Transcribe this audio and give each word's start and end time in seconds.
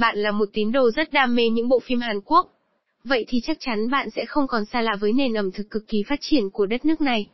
bạn 0.00 0.18
là 0.18 0.30
một 0.30 0.48
tín 0.52 0.72
đồ 0.72 0.90
rất 0.90 1.12
đam 1.12 1.34
mê 1.34 1.48
những 1.48 1.68
bộ 1.68 1.80
phim 1.80 2.00
Hàn 2.00 2.20
Quốc. 2.20 2.46
Vậy 3.04 3.24
thì 3.28 3.40
chắc 3.40 3.56
chắn 3.60 3.90
bạn 3.90 4.10
sẽ 4.10 4.24
không 4.24 4.46
còn 4.46 4.64
xa 4.64 4.80
lạ 4.80 4.96
với 5.00 5.12
nền 5.12 5.34
ẩm 5.34 5.50
thực 5.52 5.70
cực 5.70 5.88
kỳ 5.88 6.02
phát 6.08 6.18
triển 6.20 6.50
của 6.50 6.66
đất 6.66 6.84
nước 6.84 7.00
này. 7.00 7.26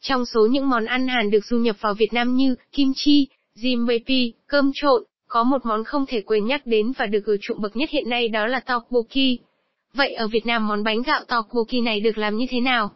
Trong 0.00 0.26
số 0.26 0.46
những 0.46 0.68
món 0.68 0.84
ăn 0.84 1.08
Hàn 1.08 1.30
được 1.30 1.44
du 1.44 1.56
nhập 1.56 1.76
vào 1.80 1.94
Việt 1.94 2.12
Nam 2.12 2.36
như 2.36 2.54
kim 2.72 2.92
chi, 2.96 3.28
jimbepi, 3.56 4.32
cơm 4.46 4.70
trộn, 4.74 5.04
có 5.28 5.42
một 5.44 5.66
món 5.66 5.84
không 5.84 6.06
thể 6.06 6.20
quên 6.20 6.46
nhắc 6.46 6.66
đến 6.66 6.92
và 6.98 7.06
được 7.06 7.24
ưa 7.24 7.36
chuộng 7.40 7.60
bậc 7.60 7.76
nhất 7.76 7.90
hiện 7.90 8.08
nay 8.08 8.28
đó 8.28 8.46
là 8.46 8.60
tteokbokki. 8.60 9.38
Vậy 9.94 10.12
ở 10.14 10.28
Việt 10.28 10.46
Nam 10.46 10.68
món 10.68 10.84
bánh 10.84 11.02
gạo 11.02 11.24
tteokbokki 11.24 11.80
này 11.84 12.00
được 12.00 12.18
làm 12.18 12.36
như 12.36 12.46
thế 12.50 12.60
nào? 12.60 12.90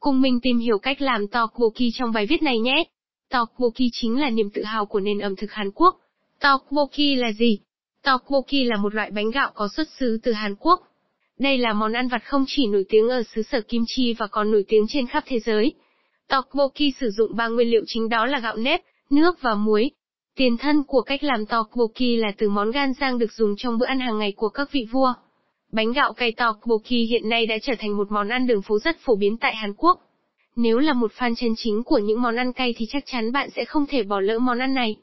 Cùng 0.00 0.20
mình 0.20 0.40
tìm 0.40 0.58
hiểu 0.58 0.78
cách 0.78 1.00
làm 1.00 1.28
tteokbokki 1.28 1.90
trong 1.94 2.12
bài 2.12 2.26
viết 2.26 2.42
này 2.42 2.58
nhé. 2.58 2.84
Tteokbokki 3.30 3.84
chính 3.92 4.20
là 4.20 4.30
niềm 4.30 4.50
tự 4.50 4.62
hào 4.62 4.86
của 4.86 5.00
nền 5.00 5.18
ẩm 5.18 5.36
thực 5.36 5.52
Hàn 5.52 5.70
Quốc. 5.70 6.00
Tteokbokki 6.40 7.16
là 7.16 7.32
gì? 7.32 7.58
Tteokbokki 8.06 8.64
là 8.64 8.76
một 8.76 8.94
loại 8.94 9.10
bánh 9.10 9.30
gạo 9.30 9.50
có 9.54 9.68
xuất 9.68 9.88
xứ 9.98 10.18
từ 10.22 10.32
Hàn 10.32 10.54
Quốc. 10.54 10.80
Đây 11.38 11.58
là 11.58 11.72
món 11.72 11.92
ăn 11.92 12.08
vặt 12.08 12.22
không 12.24 12.44
chỉ 12.48 12.66
nổi 12.66 12.84
tiếng 12.88 13.08
ở 13.08 13.22
xứ 13.22 13.42
sở 13.42 13.60
Kim 13.60 13.84
Chi 13.86 14.14
và 14.18 14.26
còn 14.26 14.50
nổi 14.50 14.64
tiếng 14.68 14.86
trên 14.88 15.06
khắp 15.06 15.24
thế 15.26 15.38
giới. 15.38 15.74
Tteokbokki 16.28 16.94
sử 17.00 17.10
dụng 17.10 17.36
ba 17.36 17.48
nguyên 17.48 17.70
liệu 17.70 17.82
chính 17.86 18.08
đó 18.08 18.26
là 18.26 18.38
gạo 18.38 18.56
nếp, 18.56 18.80
nước 19.10 19.42
và 19.42 19.54
muối. 19.54 19.90
Tiền 20.36 20.56
thân 20.56 20.82
của 20.84 21.02
cách 21.02 21.24
làm 21.24 21.46
tteokbokki 21.46 22.18
là 22.18 22.32
từ 22.38 22.48
món 22.48 22.70
gan 22.70 22.92
rang 23.00 23.18
được 23.18 23.32
dùng 23.32 23.54
trong 23.56 23.78
bữa 23.78 23.86
ăn 23.86 24.00
hàng 24.00 24.18
ngày 24.18 24.32
của 24.36 24.48
các 24.48 24.72
vị 24.72 24.86
vua. 24.90 25.12
Bánh 25.72 25.92
gạo 25.92 26.12
cay 26.12 26.32
tteokbokki 26.32 27.08
hiện 27.08 27.28
nay 27.28 27.46
đã 27.46 27.54
trở 27.62 27.72
thành 27.78 27.96
một 27.96 28.12
món 28.12 28.28
ăn 28.28 28.46
đường 28.46 28.62
phố 28.62 28.78
rất 28.78 28.96
phổ 29.00 29.16
biến 29.16 29.36
tại 29.36 29.54
Hàn 29.54 29.74
Quốc. 29.76 30.00
Nếu 30.56 30.78
là 30.78 30.92
một 30.92 31.12
fan 31.18 31.34
chân 31.34 31.54
chính 31.56 31.82
của 31.82 31.98
những 31.98 32.22
món 32.22 32.36
ăn 32.36 32.52
cay 32.52 32.74
thì 32.76 32.86
chắc 32.88 33.02
chắn 33.06 33.32
bạn 33.32 33.50
sẽ 33.50 33.64
không 33.64 33.86
thể 33.86 34.02
bỏ 34.02 34.20
lỡ 34.20 34.38
món 34.38 34.58
ăn 34.58 34.74
này. 34.74 34.96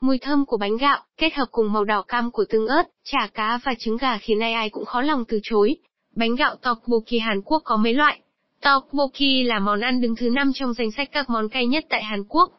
Mùi 0.00 0.18
thơm 0.18 0.46
của 0.46 0.56
bánh 0.56 0.76
gạo, 0.76 1.02
kết 1.16 1.34
hợp 1.34 1.46
cùng 1.50 1.72
màu 1.72 1.84
đỏ 1.84 2.02
cam 2.02 2.30
của 2.30 2.44
tương 2.48 2.66
ớt, 2.66 2.82
chả 3.04 3.28
cá 3.34 3.58
và 3.64 3.74
trứng 3.78 3.96
gà 3.96 4.18
khiến 4.18 4.40
ai 4.40 4.52
ai 4.52 4.70
cũng 4.70 4.84
khó 4.84 5.00
lòng 5.00 5.24
từ 5.28 5.40
chối. 5.42 5.76
Bánh 6.16 6.34
gạo 6.34 6.56
tteokbokki 6.56 7.20
Hàn 7.20 7.42
Quốc 7.42 7.62
có 7.64 7.76
mấy 7.76 7.94
loại. 7.94 8.20
Tteokbokki 8.60 9.44
là 9.44 9.58
món 9.58 9.80
ăn 9.80 10.00
đứng 10.00 10.16
thứ 10.16 10.30
5 10.30 10.52
trong 10.54 10.74
danh 10.74 10.90
sách 10.90 11.08
các 11.12 11.30
món 11.30 11.48
cay 11.48 11.66
nhất 11.66 11.84
tại 11.88 12.02
Hàn 12.02 12.24
Quốc. 12.28 12.50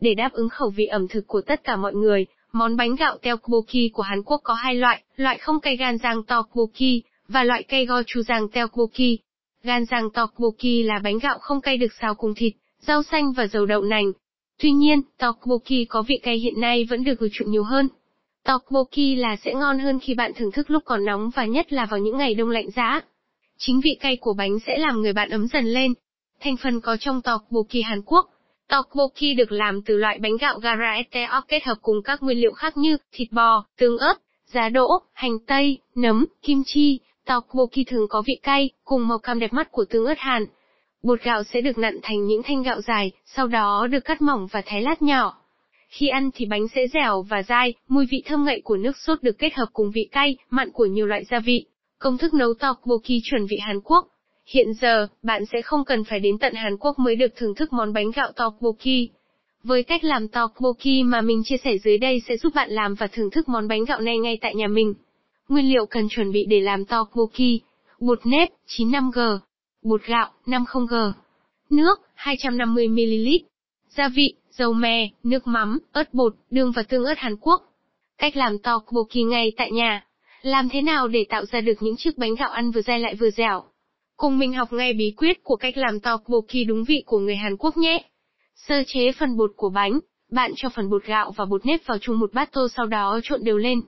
Để 0.00 0.14
đáp 0.14 0.32
ứng 0.32 0.48
khẩu 0.48 0.70
vị 0.70 0.86
ẩm 0.86 1.08
thực 1.08 1.26
của 1.26 1.40
tất 1.40 1.64
cả 1.64 1.76
mọi 1.76 1.94
người, 1.94 2.26
món 2.52 2.76
bánh 2.76 2.94
gạo 2.94 3.18
tteokbokki 3.18 3.92
của 3.92 4.02
Hàn 4.02 4.22
Quốc 4.22 4.40
có 4.44 4.54
hai 4.54 4.74
loại, 4.74 5.02
loại 5.16 5.38
không 5.38 5.60
cay 5.60 5.76
gan 5.76 5.98
rang 5.98 6.22
tteokbokki 6.22 7.02
và 7.28 7.44
loại 7.44 7.62
cay 7.62 7.86
gochujang 7.86 8.48
tteokbokki. 8.48 9.18
Gan 9.62 9.84
rang 9.84 10.10
tteokbokki 10.10 10.84
là 10.84 11.00
bánh 11.04 11.18
gạo 11.18 11.38
không 11.38 11.60
cay 11.60 11.76
được 11.76 11.92
xào 12.00 12.14
cùng 12.14 12.34
thịt, 12.34 12.52
rau 12.80 13.02
xanh 13.02 13.32
và 13.32 13.46
dầu 13.46 13.66
đậu 13.66 13.82
nành. 13.82 14.12
Tuy 14.58 14.70
nhiên, 14.70 15.02
tteokbokki 15.18 15.84
có 15.88 16.02
vị 16.02 16.20
cay 16.22 16.36
hiện 16.36 16.60
nay 16.60 16.86
vẫn 16.90 17.04
được 17.04 17.18
ưa 17.18 17.28
chuộng 17.32 17.50
nhiều 17.50 17.62
hơn. 17.62 17.88
Tteokbokki 18.44 19.16
là 19.16 19.36
sẽ 19.36 19.54
ngon 19.54 19.78
hơn 19.78 19.98
khi 19.98 20.14
bạn 20.14 20.32
thưởng 20.36 20.52
thức 20.52 20.70
lúc 20.70 20.82
còn 20.86 21.04
nóng 21.04 21.30
và 21.34 21.44
nhất 21.44 21.72
là 21.72 21.86
vào 21.86 22.00
những 22.00 22.16
ngày 22.16 22.34
đông 22.34 22.50
lạnh 22.50 22.70
giá. 22.70 23.00
Chính 23.58 23.80
vị 23.84 23.90
cay 24.00 24.16
của 24.16 24.32
bánh 24.32 24.58
sẽ 24.66 24.78
làm 24.78 25.00
người 25.00 25.12
bạn 25.12 25.30
ấm 25.30 25.46
dần 25.46 25.64
lên. 25.64 25.94
Thành 26.40 26.56
phần 26.56 26.80
có 26.80 26.96
trong 26.96 27.22
tteokbokki 27.22 27.82
Hàn 27.84 28.02
Quốc. 28.06 28.30
Tteokbokki 28.68 29.36
được 29.36 29.52
làm 29.52 29.82
từ 29.82 29.96
loại 29.96 30.18
bánh 30.18 30.36
gạo 30.36 30.58
gara 30.58 30.92
eteok 30.92 31.48
kết 31.48 31.64
hợp 31.64 31.78
cùng 31.82 32.02
các 32.04 32.22
nguyên 32.22 32.40
liệu 32.40 32.52
khác 32.52 32.76
như 32.76 32.96
thịt 33.12 33.32
bò, 33.32 33.64
tương 33.76 33.98
ớt, 33.98 34.14
giá 34.46 34.68
đỗ, 34.68 34.88
hành 35.12 35.38
tây, 35.46 35.78
nấm, 35.94 36.26
kim 36.42 36.62
chi. 36.66 37.00
Tteokbokki 37.26 37.84
thường 37.86 38.08
có 38.08 38.22
vị 38.26 38.34
cay, 38.42 38.70
cùng 38.84 39.08
màu 39.08 39.18
cam 39.18 39.38
đẹp 39.38 39.52
mắt 39.52 39.72
của 39.72 39.84
tương 39.84 40.06
ớt 40.06 40.18
Hàn. 40.18 40.46
Bột 41.02 41.22
gạo 41.22 41.42
sẽ 41.42 41.60
được 41.60 41.78
nặn 41.78 41.98
thành 42.02 42.26
những 42.26 42.42
thanh 42.42 42.62
gạo 42.62 42.80
dài, 42.80 43.12
sau 43.24 43.46
đó 43.46 43.86
được 43.90 44.04
cắt 44.04 44.22
mỏng 44.22 44.46
và 44.52 44.62
thái 44.66 44.82
lát 44.82 45.02
nhỏ. 45.02 45.38
Khi 45.88 46.08
ăn 46.08 46.30
thì 46.34 46.46
bánh 46.46 46.68
sẽ 46.74 46.86
dẻo 46.94 47.22
và 47.22 47.42
dai, 47.42 47.74
mùi 47.88 48.06
vị 48.10 48.22
thơm 48.26 48.44
ngậy 48.44 48.60
của 48.64 48.76
nước 48.76 48.96
sốt 48.96 49.22
được 49.22 49.38
kết 49.38 49.54
hợp 49.54 49.66
cùng 49.72 49.90
vị 49.90 50.08
cay, 50.12 50.36
mặn 50.50 50.70
của 50.72 50.86
nhiều 50.86 51.06
loại 51.06 51.24
gia 51.24 51.40
vị. 51.40 51.64
Công 51.98 52.18
thức 52.18 52.34
nấu 52.34 52.54
tteokbokki 52.54 53.20
chuẩn 53.24 53.46
vị 53.46 53.58
Hàn 53.60 53.80
Quốc. 53.80 54.08
Hiện 54.46 54.72
giờ, 54.80 55.08
bạn 55.22 55.46
sẽ 55.52 55.62
không 55.62 55.84
cần 55.84 56.04
phải 56.04 56.20
đến 56.20 56.38
tận 56.38 56.54
Hàn 56.54 56.76
Quốc 56.76 56.98
mới 56.98 57.16
được 57.16 57.36
thưởng 57.36 57.54
thức 57.54 57.72
món 57.72 57.92
bánh 57.92 58.10
gạo 58.10 58.32
tteokbokki. 58.32 59.08
Với 59.62 59.82
cách 59.82 60.04
làm 60.04 60.28
tteokbokki 60.28 61.04
mà 61.04 61.20
mình 61.20 61.42
chia 61.44 61.56
sẻ 61.64 61.78
dưới 61.78 61.98
đây 61.98 62.22
sẽ 62.28 62.36
giúp 62.36 62.54
bạn 62.54 62.70
làm 62.70 62.94
và 62.94 63.06
thưởng 63.06 63.30
thức 63.30 63.48
món 63.48 63.68
bánh 63.68 63.84
gạo 63.84 64.00
này 64.00 64.18
ngay 64.18 64.38
tại 64.40 64.54
nhà 64.54 64.66
mình. 64.66 64.94
Nguyên 65.48 65.72
liệu 65.72 65.86
cần 65.86 66.08
chuẩn 66.08 66.32
bị 66.32 66.44
để 66.48 66.60
làm 66.60 66.84
tteokbokki. 66.84 67.60
Bột 68.00 68.26
nếp, 68.26 68.48
95G. 68.66 69.38
Bột 69.82 70.04
gạo, 70.06 70.30
50G. 70.46 71.12
Nước, 71.70 72.00
250ml. 72.16 73.38
Gia 73.88 74.08
vị, 74.08 74.34
dầu 74.50 74.72
mè, 74.72 75.10
nước 75.22 75.46
mắm, 75.46 75.78
ớt 75.92 76.14
bột, 76.14 76.34
đường 76.50 76.72
và 76.72 76.82
tương 76.82 77.04
ớt 77.04 77.18
Hàn 77.18 77.36
Quốc. 77.36 77.62
Cách 78.18 78.36
làm 78.36 78.58
tteokbokki 78.58 79.16
ngay 79.30 79.52
tại 79.56 79.70
nhà. 79.72 80.04
Làm 80.42 80.68
thế 80.68 80.82
nào 80.82 81.08
để 81.08 81.26
tạo 81.28 81.44
ra 81.44 81.60
được 81.60 81.72
những 81.80 81.96
chiếc 81.96 82.18
bánh 82.18 82.34
gạo 82.34 82.50
ăn 82.50 82.70
vừa 82.70 82.82
dai 82.82 83.00
lại 83.00 83.14
vừa 83.14 83.30
dẻo? 83.30 83.64
Cùng 84.16 84.38
mình 84.38 84.52
học 84.52 84.72
ngay 84.72 84.92
bí 84.92 85.14
quyết 85.16 85.44
của 85.44 85.56
cách 85.56 85.76
làm 85.76 86.00
tteokbokki 86.00 86.66
đúng 86.68 86.84
vị 86.84 87.02
của 87.06 87.18
người 87.18 87.36
Hàn 87.36 87.56
Quốc 87.56 87.76
nhé. 87.76 88.02
Sơ 88.54 88.82
chế 88.86 89.12
phần 89.12 89.36
bột 89.36 89.50
của 89.56 89.70
bánh, 89.70 89.98
bạn 90.30 90.52
cho 90.56 90.68
phần 90.68 90.90
bột 90.90 91.04
gạo 91.04 91.32
và 91.36 91.44
bột 91.44 91.66
nếp 91.66 91.86
vào 91.86 91.98
chung 91.98 92.18
một 92.18 92.32
bát 92.32 92.52
tô 92.52 92.68
sau 92.76 92.86
đó 92.86 93.20
trộn 93.22 93.44
đều 93.44 93.58
lên. 93.58 93.80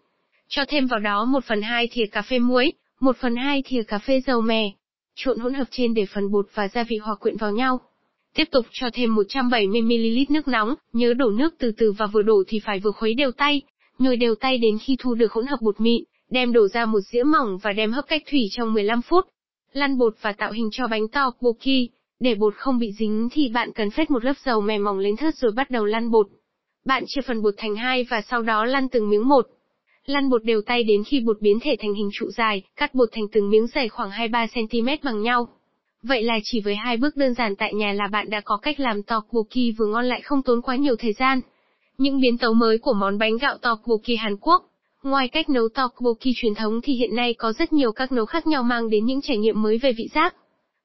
Cho 0.48 0.64
thêm 0.68 0.86
vào 0.86 1.00
đó 1.00 1.24
1 1.24 1.44
phần 1.44 1.62
2 1.62 1.88
thìa 1.92 2.06
cà 2.12 2.22
phê 2.22 2.38
muối, 2.38 2.72
1 3.00 3.16
phần 3.16 3.36
2 3.36 3.62
thìa 3.66 3.82
cà 3.82 3.98
phê 3.98 4.20
dầu 4.26 4.40
mè. 4.40 4.70
Trộn 5.14 5.38
hỗn 5.38 5.54
hợp 5.54 5.64
trên 5.70 5.94
để 5.94 6.06
phần 6.14 6.30
bột 6.30 6.46
và 6.54 6.68
gia 6.68 6.84
vị 6.84 6.96
hòa 6.96 7.14
quyện 7.14 7.36
vào 7.36 7.52
nhau. 7.52 7.80
Tiếp 8.34 8.44
tục 8.50 8.66
cho 8.70 8.90
thêm 8.92 9.14
170ml 9.14 10.24
nước 10.28 10.48
nóng, 10.48 10.74
nhớ 10.92 11.14
đổ 11.14 11.30
nước 11.30 11.54
từ 11.58 11.72
từ 11.78 11.92
và 11.92 12.06
vừa 12.06 12.22
đổ 12.22 12.42
thì 12.48 12.60
phải 12.64 12.78
vừa 12.78 12.90
khuấy 12.90 13.14
đều 13.14 13.32
tay, 13.32 13.62
nhồi 13.98 14.16
đều 14.16 14.34
tay 14.34 14.58
đến 14.58 14.78
khi 14.78 14.96
thu 14.98 15.14
được 15.14 15.32
hỗn 15.32 15.46
hợp 15.46 15.58
bột 15.60 15.80
mịn, 15.80 16.04
đem 16.30 16.52
đổ 16.52 16.68
ra 16.68 16.86
một 16.86 17.00
dĩa 17.00 17.22
mỏng 17.22 17.58
và 17.62 17.72
đem 17.72 17.92
hấp 17.92 18.04
cách 18.08 18.22
thủy 18.30 18.40
trong 18.50 18.74
15 18.74 19.02
phút. 19.02 19.24
Lăn 19.72 19.98
bột 19.98 20.14
và 20.20 20.32
tạo 20.32 20.52
hình 20.52 20.68
cho 20.72 20.86
bánh 20.86 21.08
to, 21.08 21.30
tteokbokki. 21.30 21.88
Để 22.20 22.34
bột 22.34 22.54
không 22.56 22.78
bị 22.78 22.92
dính 22.98 23.28
thì 23.32 23.48
bạn 23.48 23.72
cần 23.72 23.90
phết 23.90 24.10
một 24.10 24.24
lớp 24.24 24.32
dầu 24.44 24.60
mè 24.60 24.78
mỏng 24.78 24.98
lên 24.98 25.16
thớt 25.16 25.34
rồi 25.34 25.52
bắt 25.52 25.70
đầu 25.70 25.84
lăn 25.84 26.10
bột. 26.10 26.26
Bạn 26.84 27.04
chia 27.06 27.20
phần 27.20 27.42
bột 27.42 27.54
thành 27.56 27.76
hai 27.76 28.06
và 28.10 28.20
sau 28.20 28.42
đó 28.42 28.64
lăn 28.64 28.88
từng 28.88 29.10
miếng 29.10 29.28
một. 29.28 29.46
Lăn 30.06 30.30
bột 30.30 30.44
đều 30.44 30.62
tay 30.62 30.82
đến 30.82 31.04
khi 31.04 31.20
bột 31.20 31.40
biến 31.40 31.58
thể 31.62 31.76
thành 31.78 31.94
hình 31.94 32.10
trụ 32.12 32.30
dài, 32.30 32.62
cắt 32.76 32.94
bột 32.94 33.08
thành 33.12 33.24
từng 33.32 33.50
miếng 33.50 33.66
dày 33.66 33.88
khoảng 33.88 34.10
2-3cm 34.10 34.96
bằng 35.02 35.22
nhau. 35.22 35.48
Vậy 36.02 36.22
là 36.22 36.38
chỉ 36.42 36.60
với 36.60 36.74
hai 36.74 36.96
bước 36.96 37.16
đơn 37.16 37.34
giản 37.34 37.56
tại 37.56 37.74
nhà 37.74 37.92
là 37.92 38.06
bạn 38.06 38.30
đã 38.30 38.40
có 38.40 38.56
cách 38.56 38.80
làm 38.80 39.02
tteokbokki 39.02 39.76
vừa 39.78 39.86
ngon 39.86 40.04
lại 40.04 40.20
không 40.20 40.42
tốn 40.42 40.62
quá 40.62 40.76
nhiều 40.76 40.96
thời 40.96 41.12
gian. 41.12 41.40
Những 41.98 42.20
biến 42.20 42.38
tấu 42.38 42.54
mới 42.54 42.78
của 42.78 42.92
món 42.92 43.18
bánh 43.18 43.36
gạo 43.36 43.58
tteokbokki 43.58 44.16
Hàn 44.18 44.36
Quốc 44.36 44.70
Ngoài 45.02 45.28
cách 45.28 45.50
nấu 45.50 45.68
tteokbokki 45.68 46.28
truyền 46.36 46.54
thống 46.54 46.80
thì 46.82 46.92
hiện 46.92 47.16
nay 47.16 47.34
có 47.34 47.52
rất 47.52 47.72
nhiều 47.72 47.92
các 47.92 48.12
nấu 48.12 48.26
khác 48.26 48.46
nhau 48.46 48.62
mang 48.62 48.90
đến 48.90 49.04
những 49.04 49.20
trải 49.20 49.38
nghiệm 49.38 49.62
mới 49.62 49.78
về 49.78 49.92
vị 49.92 50.08
giác. 50.14 50.34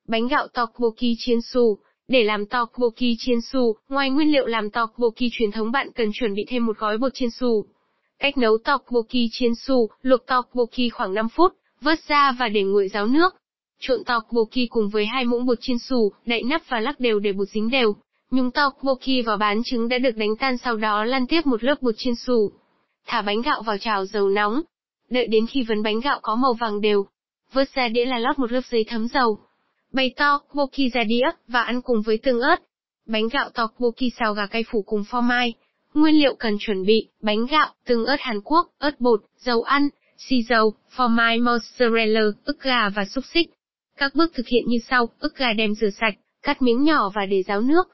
Bánh 0.08 0.28
gạo 0.28 0.48
tteokbokki 0.48 1.16
chiên 1.18 1.42
xù 1.42 1.78
Để 2.08 2.24
làm 2.24 2.46
tteokbokki 2.46 3.16
chiên 3.20 3.42
xù, 3.42 3.76
ngoài 3.90 4.10
nguyên 4.10 4.32
liệu 4.32 4.46
làm 4.46 4.70
tteokbokki 4.70 5.24
truyền 5.32 5.52
thống 5.52 5.72
bạn 5.72 5.88
cần 5.96 6.10
chuẩn 6.14 6.34
bị 6.34 6.46
thêm 6.48 6.66
một 6.66 6.78
gói 6.78 6.98
bột 6.98 7.14
chiên 7.14 7.30
xù. 7.30 7.66
Cách 8.20 8.38
nấu 8.38 8.58
tteokbokki 8.58 9.28
chiên 9.32 9.56
xù, 9.56 9.90
luộc 10.02 10.26
tteokbokki 10.26 10.90
khoảng 10.94 11.14
5 11.14 11.30
phút, 11.30 11.54
vớt 11.82 12.00
ra 12.08 12.32
và 12.40 12.50
để 12.50 12.64
nguội 12.64 12.88
ráo 12.88 13.08
nước. 13.08 13.36
Trộn 13.80 14.04
tteokbokki 14.04 14.70
cùng 14.70 14.90
với 14.90 15.06
hai 15.06 15.26
muỗng 15.26 15.46
bột 15.46 15.58
chiên 15.62 15.80
xù, 15.80 16.12
đậy 16.26 16.44
nắp 16.44 16.62
và 16.70 16.80
lắc 16.80 17.00
đều 17.00 17.20
để 17.20 17.34
bột 17.34 17.48
dính 17.48 17.70
đều. 17.70 17.96
Nhúng 18.32 18.52
tteokbokki 18.52 19.26
vào 19.26 19.38
bán 19.38 19.62
trứng 19.66 19.90
đã 19.90 19.98
được 19.98 20.16
đánh 20.16 20.36
tan 20.40 20.58
sau 20.58 20.78
đó 20.78 21.04
lăn 21.04 21.28
tiếp 21.28 21.46
một 21.46 21.64
lớp 21.64 21.82
bột 21.82 21.96
chiên 21.98 22.16
xù. 22.16 22.52
Thả 23.06 23.22
bánh 23.22 23.42
gạo 23.42 23.62
vào 23.62 23.78
chảo 23.78 24.06
dầu 24.06 24.30
nóng. 24.30 24.62
Đợi 25.10 25.28
đến 25.28 25.48
khi 25.48 25.64
vấn 25.64 25.84
bánh 25.84 26.00
gạo 26.00 26.20
có 26.22 26.36
màu 26.36 26.54
vàng 26.54 26.82
đều. 26.82 27.06
Vớt 27.54 27.70
ra 27.74 27.88
đĩa 27.88 28.06
là 28.06 28.20
lót 28.20 28.40
một 28.40 28.52
lớp 28.52 28.62
giấy 28.72 28.86
thấm 28.88 29.08
dầu. 29.08 29.38
Bày 29.92 30.14
tteokbokki 30.16 30.54
boki 30.54 30.94
ra 30.94 31.04
đĩa, 31.04 31.26
và 31.48 31.62
ăn 31.62 31.82
cùng 31.82 32.02
với 32.02 32.18
tương 32.18 32.42
ớt. 32.42 32.62
Bánh 33.08 33.28
gạo 33.28 33.50
tteokbokki 33.50 33.80
boki 33.80 34.14
xào 34.20 34.34
gà 34.34 34.46
cay 34.46 34.64
phủ 34.72 34.82
cùng 34.82 35.04
phô 35.04 35.22
mai. 35.22 35.54
Nguyên 35.96 36.16
liệu 36.16 36.36
cần 36.36 36.58
chuẩn 36.60 36.86
bị, 36.86 37.08
bánh 37.22 37.46
gạo, 37.46 37.74
tương 37.86 38.06
ớt 38.06 38.16
Hàn 38.20 38.42
Quốc, 38.42 38.68
ớt 38.78 39.00
bột, 39.02 39.22
dầu 39.38 39.62
ăn, 39.62 39.90
xì 40.18 40.44
dầu, 40.44 40.74
phô 40.90 41.08
mai 41.08 41.40
mozzarella, 41.40 42.32
ức 42.46 42.62
gà 42.62 42.90
và 42.90 43.06
xúc 43.06 43.24
xích. 43.34 43.50
Các 43.98 44.16
bước 44.16 44.32
thực 44.34 44.48
hiện 44.48 44.64
như 44.68 44.78
sau, 44.90 45.10
ức 45.20 45.38
gà 45.38 45.54
đem 45.54 45.74
rửa 45.74 45.90
sạch, 45.90 46.14
cắt 46.42 46.62
miếng 46.62 46.84
nhỏ 46.84 47.12
và 47.16 47.26
để 47.26 47.44
ráo 47.44 47.62
nước. 47.62 47.88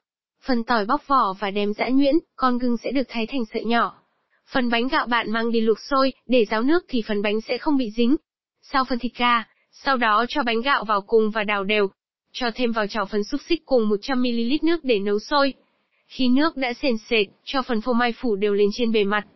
Phần 0.46 0.64
tỏi 0.64 0.86
bóc 0.86 1.08
vỏ 1.08 1.34
và 1.40 1.52
đem 1.52 1.74
giã 1.74 1.90
nhuyễn, 1.90 2.16
con 2.36 2.58
gừng 2.58 2.78
sẽ 2.78 2.92
được 2.92 3.08
thái 3.10 3.28
thành 3.28 3.44
sợi 3.54 3.66
nhỏ. 3.66 4.02
Phần 4.52 4.70
bánh 4.70 4.88
gạo 4.88 5.08
bạn 5.08 5.32
mang 5.32 5.52
đi 5.52 5.62
luộc 5.62 5.78
sôi, 5.80 6.14
để 6.28 6.46
ráo 6.46 6.64
nước 6.64 6.86
thì 6.88 7.04
phần 7.08 7.22
bánh 7.22 7.42
sẽ 7.42 7.58
không 7.58 7.78
bị 7.78 7.92
dính. 7.98 8.16
Sau 8.62 8.86
phần 8.86 9.00
thịt 9.00 9.12
gà, 9.18 9.44
sau 9.72 9.98
đó 9.98 10.26
cho 10.30 10.44
bánh 10.44 10.62
gạo 10.62 10.84
vào 10.84 11.02
cùng 11.02 11.32
và 11.32 11.44
đảo 11.44 11.64
đều. 11.64 11.88
Cho 12.34 12.52
thêm 12.56 12.72
vào 12.72 12.88
chảo 12.88 13.06
phần 13.06 13.24
xúc 13.24 13.42
xích 13.50 13.62
cùng 13.66 13.90
100ml 13.90 14.58
nước 14.62 14.84
để 14.84 15.00
nấu 15.00 15.20
sôi. 15.20 15.54
Khi 16.12 16.28
nước 16.28 16.58
đã 16.58 16.74
sền 16.74 16.98
sệt, 17.10 17.28
cho 17.44 17.62
phần 17.62 17.82
phô 17.82 17.94
mai 17.94 18.14
phủ 18.22 18.36
đều 18.36 18.54
lên 18.54 18.70
trên 18.74 18.92
bề 18.92 19.04
mặt. 19.04 19.28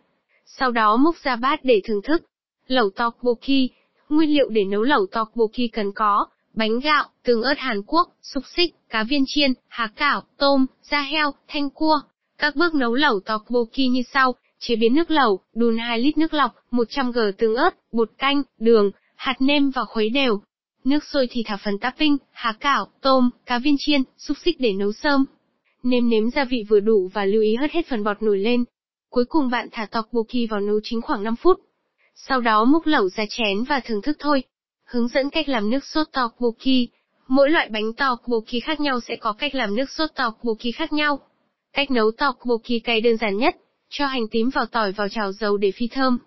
Sau 0.44 0.70
đó 0.70 0.96
múc 0.96 1.16
ra 1.16 1.36
bát 1.36 1.64
để 1.64 1.80
thưởng 1.84 2.02
thức. 2.02 2.22
Lẩu 2.66 2.90
tteokbokki. 2.90 3.70
Nguyên 4.08 4.30
liệu 4.34 4.48
để 4.48 4.64
nấu 4.64 4.82
lẩu 4.82 5.06
tteokbokki 5.06 5.68
cần 5.72 5.92
có 5.92 6.26
bánh 6.54 6.80
gạo, 6.80 7.04
tương 7.22 7.42
ớt 7.42 7.58
Hàn 7.58 7.82
Quốc, 7.86 8.08
xúc 8.22 8.44
xích, 8.56 8.74
cá 8.88 9.04
viên 9.04 9.24
chiên, 9.26 9.52
há 9.68 9.86
cảo, 9.96 10.22
tôm, 10.36 10.66
da 10.82 11.00
heo, 11.00 11.34
thanh 11.48 11.70
cua. 11.70 12.00
Các 12.38 12.56
bước 12.56 12.74
nấu 12.74 12.94
lẩu 12.94 13.20
tteokbokki 13.20 13.88
như 13.90 14.02
sau, 14.12 14.34
Chế 14.58 14.76
biến 14.76 14.94
nước 14.94 15.10
lẩu, 15.10 15.40
đun 15.54 15.78
2 15.78 15.98
lít 15.98 16.18
nước 16.18 16.34
lọc, 16.34 16.54
100g 16.70 17.32
tương 17.32 17.56
ớt, 17.56 17.70
bột 17.92 18.10
canh, 18.18 18.42
đường, 18.58 18.90
hạt 19.14 19.34
nêm 19.40 19.70
và 19.70 19.84
khuấy 19.84 20.08
đều. 20.08 20.40
Nước 20.84 21.04
sôi 21.04 21.28
thì 21.30 21.42
thả 21.46 21.56
phần 21.56 21.78
topping, 21.78 22.16
há 22.32 22.52
cảo, 22.60 22.88
tôm, 23.00 23.30
cá 23.46 23.58
viên 23.58 23.76
chiên, 23.78 24.02
xúc 24.16 24.36
xích 24.44 24.56
để 24.58 24.72
nấu 24.72 24.92
sơm. 24.92 25.24
Nêm 25.86 26.08
nếm 26.08 26.30
gia 26.30 26.44
vị 26.44 26.64
vừa 26.68 26.80
đủ 26.80 27.10
và 27.14 27.24
lưu 27.24 27.42
ý 27.42 27.56
hất 27.56 27.72
hết 27.72 27.86
phần 27.86 28.04
bọt 28.04 28.22
nổi 28.22 28.38
lên. 28.38 28.64
Cuối 29.10 29.24
cùng 29.24 29.50
bạn 29.50 29.68
thả 29.72 29.86
tteokbokki 29.86 30.50
vào 30.50 30.60
nấu 30.60 30.80
chính 30.82 31.02
khoảng 31.02 31.22
5 31.22 31.36
phút. 31.36 31.60
Sau 32.14 32.40
đó 32.40 32.64
múc 32.64 32.86
lẩu 32.86 33.08
ra 33.08 33.24
chén 33.28 33.64
và 33.68 33.80
thưởng 33.80 34.02
thức 34.02 34.16
thôi. 34.18 34.42
Hướng 34.84 35.08
dẫn 35.08 35.30
cách 35.30 35.48
làm 35.48 35.70
nước 35.70 35.84
sốt 35.84 36.06
tteokbokki. 36.12 36.88
Mỗi 37.28 37.50
loại 37.50 37.68
bánh 37.68 37.92
tteokbokki 37.92 38.64
khác 38.64 38.80
nhau 38.80 39.00
sẽ 39.00 39.16
có 39.16 39.32
cách 39.32 39.54
làm 39.54 39.76
nước 39.76 39.90
sốt 39.90 40.10
tteokbokki 40.14 40.74
khác 40.76 40.92
nhau. 40.92 41.18
Cách 41.72 41.90
nấu 41.90 42.10
tteokbokki 42.10 42.84
cay 42.84 43.00
đơn 43.00 43.16
giản 43.16 43.36
nhất, 43.36 43.56
cho 43.88 44.06
hành 44.06 44.28
tím 44.30 44.50
vào 44.50 44.66
tỏi 44.66 44.92
vào 44.92 45.08
chảo 45.08 45.32
dầu 45.32 45.56
để 45.56 45.72
phi 45.76 45.88
thơm. 45.88 46.18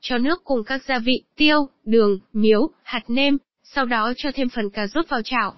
Cho 0.00 0.18
nước 0.18 0.44
cùng 0.44 0.64
các 0.64 0.82
gia 0.88 0.98
vị, 0.98 1.22
tiêu, 1.36 1.68
đường, 1.84 2.18
miếu, 2.32 2.70
hạt 2.82 3.02
nêm, 3.08 3.38
sau 3.62 3.84
đó 3.84 4.12
cho 4.16 4.30
thêm 4.34 4.48
phần 4.48 4.70
cà 4.70 4.86
rốt 4.86 5.08
vào 5.08 5.22
chảo. 5.24 5.54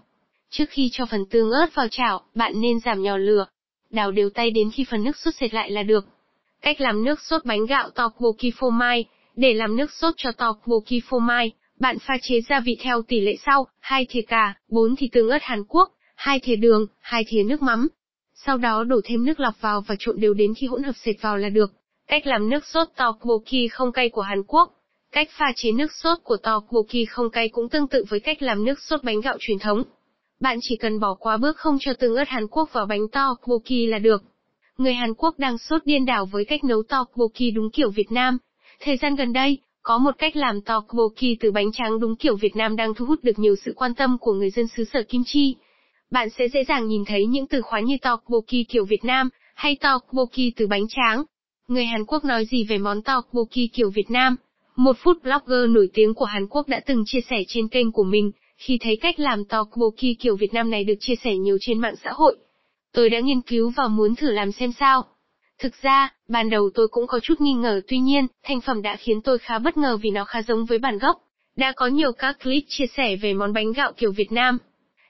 Trước 0.50 0.64
khi 0.69 0.88
cho 0.93 1.06
phần 1.06 1.26
tương 1.31 1.50
ớt 1.50 1.75
vào 1.75 1.88
chảo, 1.90 2.22
bạn 2.34 2.60
nên 2.60 2.81
giảm 2.81 3.02
nhỏ 3.02 3.16
lửa. 3.16 3.46
Đảo 3.90 4.10
đều 4.10 4.31
tay 4.31 4.50
đến 4.50 4.70
khi 4.70 4.84
phần 4.90 5.04
nước 5.04 5.16
sốt 5.16 5.34
sệt 5.34 5.54
lại 5.54 5.70
là 5.70 5.82
được. 5.82 6.06
Cách 6.62 6.81
làm 6.81 7.04
nước 7.04 7.20
sốt 7.20 7.44
bánh 7.44 7.66
gạo 7.66 7.90
tteokbokki 7.90 8.50
phô 8.56 8.70
mai. 8.70 9.04
Để 9.37 9.54
làm 9.54 9.76
nước 9.76 9.93
sốt 9.93 10.14
cho 10.16 10.32
tteokbokki 10.32 11.00
phô 11.04 11.19
mai, 11.19 11.52
bạn 11.78 11.98
pha 11.98 12.14
chế 12.22 12.40
gia 12.48 12.60
vị 12.60 12.76
theo 12.81 13.02
tỷ 13.02 13.20
lệ 13.20 13.37
sau, 13.46 13.66
2 13.81 14.06
thìa 14.10 14.22
cà, 14.22 14.54
4 14.69 14.96
thìa 14.96 15.06
tương 15.12 15.31
ớt 15.31 15.43
Hàn 15.43 15.64
Quốc, 15.69 15.93
2 16.14 16.40
thìa 16.40 16.56
đường, 16.56 16.87
2 17.00 17.25
thìa 17.28 17.43
nước 17.43 17.62
mắm. 17.62 17.88
Sau 18.34 18.58
đó 18.58 18.84
đổ 18.84 19.00
thêm 19.04 19.25
nước 19.25 19.40
lọc 19.40 19.60
vào 19.60 19.81
và 19.81 19.94
trộn 19.98 20.20
đều 20.20 20.34
đến 20.34 20.54
khi 20.54 20.66
hỗn 20.66 20.82
hợp 20.82 20.96
sệt 21.04 21.16
vào 21.20 21.37
là 21.37 21.48
được. 21.48 21.72
Cách 22.06 22.26
làm 22.26 22.48
nước 22.48 22.66
sốt 22.66 22.88
tteokbokki 22.96 23.69
không 23.70 23.93
cay 23.93 24.08
của 24.08 24.22
Hàn 24.22 24.43
Quốc. 24.46 24.72
Cách 25.12 25.28
pha 25.31 25.46
chế 25.56 25.72
nước 25.72 25.93
sốt 25.93 26.19
của 26.22 26.37
tteokbokki 26.37 27.08
không 27.10 27.31
cay 27.31 27.48
cũng 27.48 27.69
tương 27.69 27.88
tự 27.88 28.04
với 28.08 28.20
cách 28.20 28.43
làm 28.43 28.64
nước 28.64 28.81
sốt 28.81 29.02
bánh 29.04 29.20
gạo 29.20 29.37
truyền 29.40 29.58
thống. 29.58 29.82
Bạn 30.40 30.58
chỉ 30.62 30.76
cần 30.76 31.00
bỏ 31.00 31.14
qua 31.14 31.36
bước 31.36 31.56
không 31.56 31.78
cho 31.80 31.92
tương 31.94 32.16
ớt 32.16 32.28
Hàn 32.28 32.46
Quốc 32.46 32.72
vào 32.72 32.86
bánh 32.86 33.08
to 33.12 33.34
tteokbokki 33.34 33.88
là 33.88 33.98
được. 33.98 34.22
Người 34.78 34.94
Hàn 34.94 35.14
Quốc 35.14 35.38
đang 35.38 35.58
sốt 35.58 35.82
điên 35.84 36.04
đảo 36.04 36.26
với 36.26 36.44
cách 36.44 36.64
nấu 36.64 36.82
to 36.82 37.04
tteokbokki 37.04 37.54
đúng 37.54 37.70
kiểu 37.70 37.90
Việt 37.90 38.12
Nam. 38.12 38.38
Thời 38.80 38.96
gian 38.96 39.16
gần 39.16 39.32
đây, 39.32 39.58
có 39.82 39.98
một 39.98 40.14
cách 40.18 40.36
làm 40.36 40.60
tteokbokki 40.60 41.36
từ 41.40 41.50
bánh 41.50 41.72
tráng 41.72 42.00
đúng 42.00 42.16
kiểu 42.16 42.36
Việt 42.36 42.56
Nam 42.56 42.76
đang 42.76 42.94
thu 42.94 43.06
hút 43.06 43.24
được 43.24 43.38
nhiều 43.38 43.54
sự 43.64 43.72
quan 43.76 43.94
tâm 43.94 44.18
của 44.18 44.32
người 44.32 44.50
dân 44.50 44.66
xứ 44.66 44.84
sở 44.84 45.02
kim 45.08 45.22
chi. 45.26 45.56
Bạn 46.10 46.28
sẽ 46.30 46.48
dễ 46.48 46.64
dàng 46.64 46.88
nhìn 46.88 47.04
thấy 47.04 47.26
những 47.26 47.46
từ 47.46 47.62
khóa 47.62 47.80
như 47.80 47.96
tteokbokki 48.02 48.68
kiểu 48.68 48.84
Việt 48.84 49.04
Nam, 49.04 49.28
hay 49.54 49.76
tteokbokki 49.80 50.52
từ 50.56 50.66
bánh 50.66 50.86
tráng. 50.88 51.24
Người 51.68 51.84
Hàn 51.84 52.04
Quốc 52.04 52.24
nói 52.24 52.44
gì 52.44 52.64
về 52.64 52.78
món 52.78 53.02
tteokbokki 53.02 53.72
kiểu 53.72 53.90
Việt 53.90 54.10
Nam? 54.10 54.36
Một 54.76 54.96
food 55.02 55.14
blogger 55.22 55.70
nổi 55.70 55.88
tiếng 55.94 56.14
của 56.14 56.24
Hàn 56.24 56.46
Quốc 56.50 56.68
đã 56.68 56.80
từng 56.86 57.02
chia 57.06 57.20
sẻ 57.30 57.36
trên 57.48 57.68
kênh 57.68 57.92
của 57.92 58.04
mình, 58.04 58.30
khi 58.56 58.79
thấy 58.81 58.97
cách 58.97 59.20
làm 59.20 59.44
tteokbokki 59.44 60.19
kiểu 60.20 60.37
Việt 60.37 60.55
Nam 60.55 60.70
này 60.70 60.85
được 60.85 60.94
chia 61.00 61.14
sẻ 61.25 61.37
nhiều 61.37 61.58
trên 61.61 61.79
mạng 61.79 61.94
xã 62.05 62.11
hội. 62.12 62.37
Tôi 62.93 63.11
đã 63.11 63.20
nghiên 63.20 63.41
cứu 63.41 63.73
và 63.76 63.88
muốn 63.88 64.14
thử 64.14 64.31
làm 64.31 64.53
xem 64.53 64.73
sao. 64.81 65.05
Thực 65.58 65.82
ra, 65.82 66.14
ban 66.29 66.50
đầu 66.50 66.70
tôi 66.75 66.88
cũng 66.88 67.06
có 67.06 67.20
chút 67.23 67.41
nghi 67.41 67.53
ngờ 67.53 67.81
tuy 67.88 67.99
nhiên, 67.99 68.26
thành 68.43 68.61
phẩm 68.61 68.82
đã 68.82 68.97
khiến 68.97 69.20
tôi 69.23 69.38
khá 69.38 69.58
bất 69.58 69.76
ngờ 69.76 69.97
vì 70.03 70.11
nó 70.11 70.25
khá 70.25 70.43
giống 70.43 70.64
với 70.64 70.79
bản 70.79 70.99
gốc. 70.99 71.17
Đã 71.56 71.73
có 71.76 71.87
nhiều 71.87 72.12
các 72.12 72.37
clip 72.43 72.64
chia 72.69 72.87
sẻ 72.97 73.17
về 73.17 73.35
món 73.35 73.53
bánh 73.53 73.73
gạo 73.73 73.93
kiểu 73.97 74.12
Việt 74.12 74.32
Nam. 74.32 74.58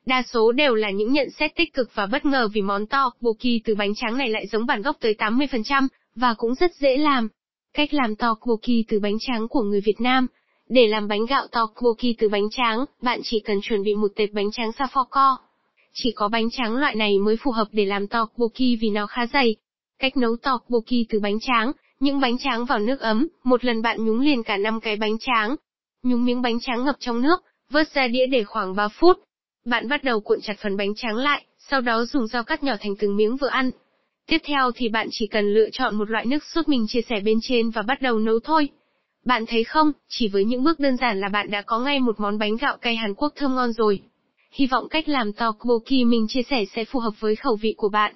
Đa 0.07 0.23
số 0.33 0.53
đều 0.53 0.75
là 0.75 0.91
những 0.91 1.13
nhận 1.13 1.31
xét 1.31 1.57
tích 1.57 1.75
cực 1.75 1.91
và 1.95 2.07
bất 2.07 2.25
ngờ 2.25 2.49
vì 2.53 2.63
món 2.63 2.87
to, 2.87 3.11
boki 3.21 3.61
từ 3.65 3.75
bánh 3.75 3.95
tráng 3.95 4.19
này 4.19 4.29
lại 4.29 4.47
giống 4.47 4.67
bản 4.67 4.83
gốc 4.83 4.97
tới 5.01 5.15
80%, 5.19 5.89
và 6.15 6.35
cũng 6.35 6.55
rất 6.55 6.75
dễ 6.75 6.97
làm. 6.97 7.29
Cách 7.75 7.95
làm 7.95 8.17
tteokbokki 8.17 8.85
từ 8.89 9.01
bánh 9.01 9.17
tráng 9.21 9.49
của 9.49 9.63
người 9.63 9.81
Việt 9.81 10.01
Nam. 10.01 10.27
Để 10.69 10.87
làm 10.87 11.09
bánh 11.09 11.27
gạo 11.27 11.47
tteokbokki 11.47 12.15
từ 12.19 12.29
bánh 12.29 12.51
tráng, 12.51 12.85
bạn 13.03 13.21
chỉ 13.25 13.41
cần 13.41 13.61
chuẩn 13.63 13.83
bị 13.83 13.95
một 13.95 14.13
tệp 14.17 14.29
bánh 14.33 14.51
tráng 14.51 14.71
saffoko. 14.71 15.37
Chỉ 15.93 16.13
có 16.13 16.29
bánh 16.29 16.51
tráng 16.51 16.77
loại 16.77 16.95
này 16.95 17.19
mới 17.19 17.37
phù 17.37 17.51
hợp 17.51 17.69
để 17.73 17.85
làm 17.85 18.07
tteokbokki 18.07 18.77
vì 18.81 18.91
nó 18.91 19.07
khá 19.07 19.27
dày, 19.27 19.57
Cách 19.99 20.17
nấu 20.17 20.37
tteokbokki 20.37 21.05
từ 21.09 21.21
bánh 21.21 21.41
tráng, 21.41 21.73
những 22.01 22.21
bánh 22.21 22.39
tráng 22.39 22.65
vào 22.65 22.79
nước 22.79 23.01
ấm, 23.01 23.29
một 23.45 23.65
lần 23.65 23.83
bạn 23.83 24.05
nhúng 24.05 24.21
liền 24.21 24.43
cả 24.43 24.57
5 24.57 24.81
cái 24.81 24.97
bánh 24.97 25.19
tráng. 25.19 25.57
Nhúng 26.03 26.25
miếng 26.25 26.43
bánh 26.43 26.61
tráng 26.61 26.85
ngập 26.85 26.97
trong 26.99 27.23
nước, 27.23 27.45
vớt 27.71 27.89
ra 27.95 28.09
đĩa 28.09 28.27
để 28.27 28.45
khoảng 28.45 28.75
3 28.75 28.89
phút. 28.89 29.21
Bạn 29.65 29.89
bắt 29.89 30.05
đầu 30.05 30.21
cuộn 30.21 30.41
chặt 30.41 30.55
phần 30.63 30.77
bánh 30.77 30.95
tráng 30.95 31.17
lại, 31.17 31.45
sau 31.59 31.81
đó 31.81 32.05
dùng 32.05 32.27
dao 32.27 32.45
cắt 32.45 32.63
nhỏ 32.63 32.73
thành 32.81 32.97
từng 32.99 33.17
miếng 33.17 33.37
vừa 33.37 33.49
ăn. 33.49 33.71
Tiếp 34.27 34.39
theo 34.45 34.71
thì 34.75 34.89
bạn 34.89 35.09
chỉ 35.11 35.27
cần 35.27 35.55
lựa 35.55 35.71
chọn 35.73 35.97
một 35.97 36.11
loại 36.11 36.27
nước 36.27 36.45
sốt 36.45 36.69
mình 36.69 36.87
chia 36.89 37.03
sẻ 37.09 37.21
bên 37.25 37.39
trên 37.43 37.71
và 37.71 37.83
bắt 37.83 38.03
đầu 38.03 38.19
nấu 38.19 38.41
thôi. 38.41 38.69
Bạn 39.27 39.47
thấy 39.47 39.65
không, 39.65 39.93
chỉ 40.09 40.29
với 40.29 40.45
những 40.45 40.65
bước 40.65 40.81
đơn 40.81 40.97
giản 40.97 41.21
là 41.21 41.29
bạn 41.29 41.51
đã 41.51 41.63
có 41.63 41.79
ngay 41.79 42.01
một 42.01 42.21
món 42.21 42.39
bánh 42.39 42.57
gạo 42.57 42.77
cay 42.77 42.97
Hàn 42.97 43.15
Quốc 43.15 43.33
thơm 43.37 43.55
ngon 43.55 43.73
rồi. 43.73 44.01
Hy 44.53 44.67
vọng 44.67 44.89
cách 44.89 45.09
làm 45.09 45.33
tteokbokki 45.33 46.05
mình 46.07 46.27
chia 46.29 46.43
sẻ 46.51 46.65
sẽ 46.75 46.85
phù 46.85 46.99
hợp 46.99 47.11
với 47.21 47.37
khẩu 47.37 47.57
vị 47.57 47.75
của 47.77 47.89
bạn. 47.89 48.15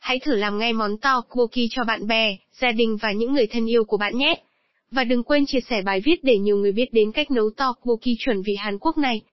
Hãy 0.00 0.18
thử 0.18 0.36
làm 0.36 0.58
ngay 0.58 0.72
món 0.72 0.98
tteokbokki 0.98 1.60
cho 1.70 1.84
bạn 1.84 2.06
bè, 2.06 2.36
gia 2.60 2.72
đình 2.72 2.96
và 2.96 3.12
những 3.12 3.32
người 3.32 3.46
thân 3.46 3.70
yêu 3.70 3.84
của 3.84 3.96
bạn 3.96 4.18
nhé. 4.18 4.42
Và 4.90 5.04
đừng 5.04 5.22
quên 5.22 5.46
chia 5.46 5.60
sẻ 5.60 5.82
bài 5.82 6.00
viết 6.04 6.24
để 6.24 6.38
nhiều 6.38 6.56
người 6.56 6.72
biết 6.72 6.92
đến 6.92 7.12
cách 7.12 7.30
nấu 7.30 7.50
tteokbokki 7.50 8.16
chuẩn 8.18 8.42
vị 8.42 8.54
Hàn 8.58 8.78
Quốc 8.78 8.98
này. 8.98 9.22